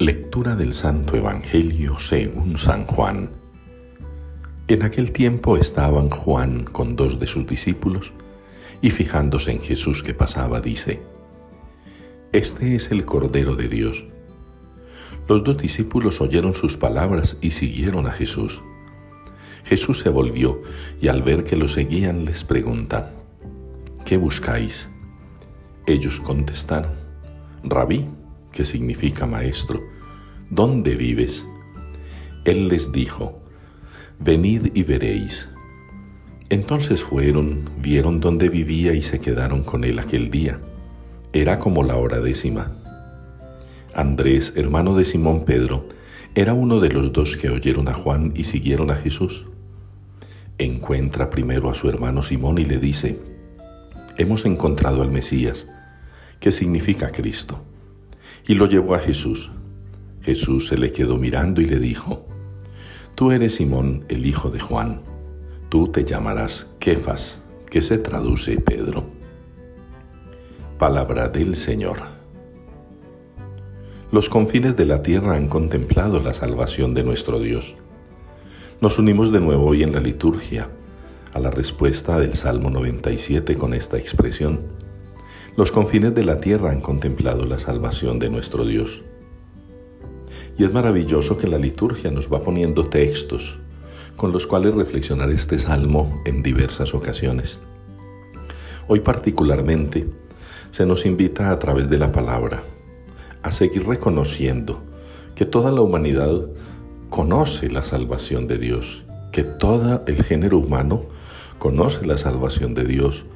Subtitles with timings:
[0.00, 3.30] Lectura del Santo Evangelio según San Juan.
[4.68, 8.12] En aquel tiempo estaban Juan con dos de sus discípulos
[8.80, 11.02] y fijándose en Jesús que pasaba, dice,
[12.30, 14.04] Este es el Cordero de Dios.
[15.26, 18.62] Los dos discípulos oyeron sus palabras y siguieron a Jesús.
[19.64, 20.62] Jesús se volvió
[21.00, 23.14] y al ver que lo seguían les pregunta,
[24.04, 24.88] ¿qué buscáis?
[25.86, 26.92] Ellos contestaron,
[27.64, 28.06] Rabí,
[28.52, 29.97] que significa maestro,
[30.50, 31.46] ¿dónde vives?
[32.44, 33.40] Él les dijo,
[34.18, 35.48] venid y veréis.
[36.50, 40.60] Entonces fueron, vieron dónde vivía y se quedaron con él aquel día.
[41.32, 42.72] Era como la hora décima.
[43.94, 45.84] Andrés, hermano de Simón Pedro,
[46.34, 49.46] era uno de los dos que oyeron a Juan y siguieron a Jesús.
[50.56, 53.20] Encuentra primero a su hermano Simón y le dice,
[54.16, 55.68] Hemos encontrado al Mesías,
[56.40, 57.62] que significa Cristo.
[58.46, 59.50] Y lo llevó a Jesús.
[60.22, 62.26] Jesús se le quedó mirando y le dijo,
[63.14, 65.00] Tú eres Simón, el hijo de Juan.
[65.68, 67.38] Tú te llamarás Kefas,
[67.68, 69.04] que se traduce Pedro.
[70.78, 71.98] Palabra del Señor.
[74.12, 77.74] Los confines de la tierra han contemplado la salvación de nuestro Dios.
[78.80, 80.70] Nos unimos de nuevo hoy en la liturgia
[81.34, 84.60] a la respuesta del Salmo 97 con esta expresión.
[85.56, 89.02] Los confines de la tierra han contemplado la salvación de nuestro Dios.
[90.58, 93.58] Y es maravilloso que la liturgia nos va poniendo textos
[94.16, 97.60] con los cuales reflexionar este salmo en diversas ocasiones.
[98.88, 100.08] Hoy particularmente
[100.72, 102.64] se nos invita a través de la palabra
[103.42, 104.82] a seguir reconociendo
[105.36, 106.48] que toda la humanidad
[107.08, 111.04] conoce la salvación de Dios, que todo el género humano
[111.58, 113.26] conoce la salvación de Dios,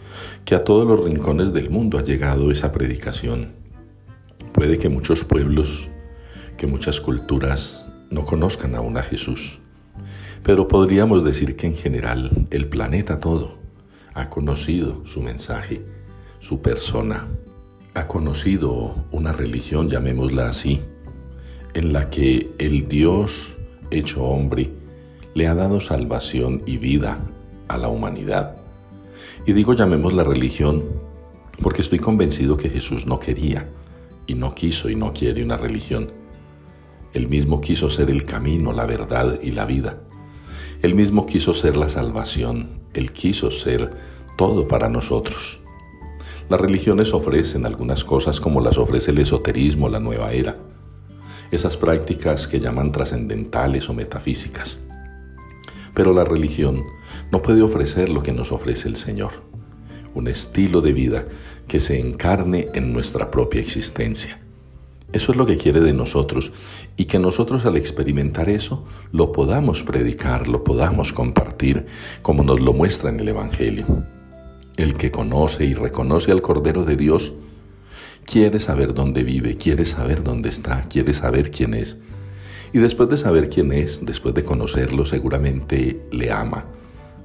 [0.45, 3.53] que a todos los rincones del mundo ha llegado esa predicación.
[4.53, 5.92] Puede que muchos pueblos,
[6.63, 9.59] que muchas culturas no conozcan aún a Jesús,
[10.45, 13.59] pero podríamos decir que en general el planeta todo
[14.15, 15.85] ha conocido su mensaje,
[16.39, 17.27] su persona,
[17.95, 20.81] ha conocido una religión, llamémosla así,
[21.75, 23.57] en la que el Dios
[23.91, 24.71] hecho hombre
[25.35, 27.19] le ha dado salvación y vida
[27.67, 28.55] a la humanidad.
[29.47, 30.85] Y digo llamémosla religión
[31.61, 33.69] porque estoy convencido que Jesús no quería
[34.29, 36.22] y no quiso y no quiere una religión.
[37.13, 40.01] Él mismo quiso ser el camino, la verdad y la vida.
[40.83, 42.81] Él mismo quiso ser la salvación.
[42.95, 43.93] Él quiso ser
[44.37, 45.61] todo para nosotros.
[46.49, 50.57] Las religiones ofrecen algunas cosas como las ofrece el esoterismo, la nueva era,
[51.51, 54.79] esas prácticas que llaman trascendentales o metafísicas.
[55.95, 56.83] Pero la religión
[57.31, 59.45] no puede ofrecer lo que nos ofrece el Señor,
[60.15, 61.25] un estilo de vida
[61.69, 64.42] que se encarne en nuestra propia existencia.
[65.13, 66.53] Eso es lo que quiere de nosotros
[66.97, 71.85] y que nosotros al experimentar eso lo podamos predicar, lo podamos compartir
[72.23, 74.05] como nos lo muestra en el Evangelio.
[74.77, 77.35] El que conoce y reconoce al Cordero de Dios
[78.25, 81.99] quiere saber dónde vive, quiere saber dónde está, quiere saber quién es.
[82.73, 86.65] Y después de saber quién es, después de conocerlo, seguramente le ama.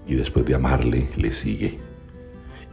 [0.05, 1.79] Y después de amarle, le sigue.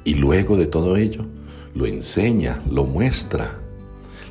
[0.02, 1.24] Y luego de todo ello,
[1.72, 3.60] lo enseña, lo muestra,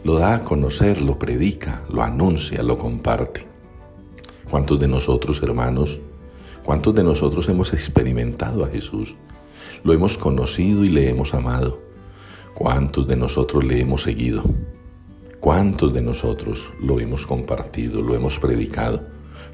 [0.03, 3.45] lo da a conocer, lo predica, lo anuncia, lo comparte.
[4.49, 6.01] ¿Cuántos de nosotros, hermanos,
[6.63, 9.15] cuántos de nosotros hemos experimentado a Jesús?
[9.83, 11.79] Lo hemos conocido y le hemos amado.
[12.53, 14.43] ¿Cuántos de nosotros le hemos seguido?
[15.39, 19.01] ¿Cuántos de nosotros lo hemos compartido, lo hemos predicado,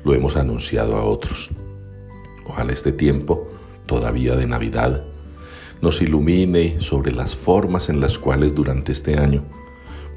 [0.04, 1.52] lo hemos anunciado a otros?
[2.46, 3.48] Ojalá este tiempo,
[3.86, 5.04] todavía de Navidad,
[5.82, 9.44] nos ilumine sobre las formas en las cuales durante este año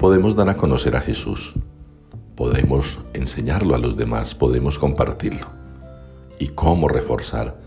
[0.03, 1.53] podemos dar a conocer a Jesús,
[2.35, 5.47] podemos enseñarlo a los demás, podemos compartirlo.
[6.37, 7.57] Y cómo reforzar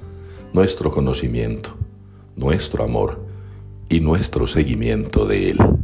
[0.52, 1.70] nuestro conocimiento,
[2.36, 3.24] nuestro amor
[3.88, 5.75] y nuestro seguimiento de Él.